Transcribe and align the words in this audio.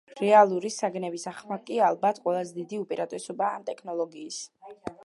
რეალური 0.19 0.71
საგნების 0.75 1.25
აღქმა 1.33 1.59
კი 1.67 1.77
ალბათ 1.89 2.23
ყველაზე 2.25 2.59
დიდი 2.63 2.81
უპირატესობაა 2.87 3.55
ამ 3.61 3.71
ტექნოლოგიის. 3.71 4.43